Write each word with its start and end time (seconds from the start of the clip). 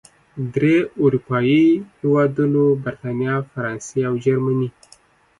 درې 0.55 0.77
اروپايي 1.03 1.65
هېوادونو، 1.99 2.63
بریتانیا، 2.83 3.35
فرانسې 3.51 3.99
او 4.07 4.13
جرمني 4.23 4.69